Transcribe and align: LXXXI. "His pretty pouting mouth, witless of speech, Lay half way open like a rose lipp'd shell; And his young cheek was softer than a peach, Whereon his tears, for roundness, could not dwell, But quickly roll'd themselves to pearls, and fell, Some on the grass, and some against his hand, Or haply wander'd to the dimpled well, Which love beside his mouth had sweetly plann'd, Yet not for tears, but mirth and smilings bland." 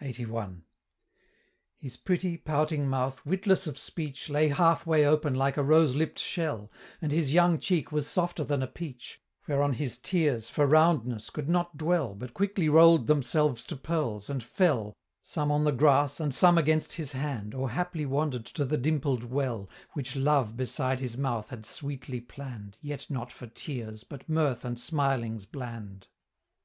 LXXXI. 0.00 0.62
"His 1.76 1.96
pretty 1.96 2.36
pouting 2.36 2.88
mouth, 2.88 3.26
witless 3.26 3.66
of 3.66 3.76
speech, 3.76 4.30
Lay 4.30 4.46
half 4.50 4.86
way 4.86 5.04
open 5.04 5.34
like 5.34 5.56
a 5.56 5.64
rose 5.64 5.96
lipp'd 5.96 6.20
shell; 6.20 6.70
And 7.00 7.10
his 7.10 7.34
young 7.34 7.58
cheek 7.58 7.90
was 7.90 8.06
softer 8.06 8.44
than 8.44 8.62
a 8.62 8.68
peach, 8.68 9.20
Whereon 9.48 9.72
his 9.72 9.98
tears, 9.98 10.48
for 10.48 10.64
roundness, 10.68 11.28
could 11.28 11.48
not 11.48 11.76
dwell, 11.76 12.14
But 12.14 12.34
quickly 12.34 12.68
roll'd 12.68 13.08
themselves 13.08 13.64
to 13.64 13.74
pearls, 13.74 14.30
and 14.30 14.44
fell, 14.44 14.94
Some 15.22 15.50
on 15.50 15.64
the 15.64 15.72
grass, 15.72 16.20
and 16.20 16.32
some 16.32 16.56
against 16.56 16.92
his 16.92 17.10
hand, 17.10 17.52
Or 17.52 17.70
haply 17.70 18.06
wander'd 18.06 18.46
to 18.46 18.64
the 18.64 18.78
dimpled 18.78 19.24
well, 19.24 19.68
Which 19.94 20.14
love 20.14 20.56
beside 20.56 21.00
his 21.00 21.16
mouth 21.18 21.50
had 21.50 21.66
sweetly 21.66 22.20
plann'd, 22.20 22.78
Yet 22.80 23.10
not 23.10 23.32
for 23.32 23.48
tears, 23.48 24.04
but 24.04 24.28
mirth 24.28 24.64
and 24.64 24.78
smilings 24.78 25.46
bland." 25.46 26.06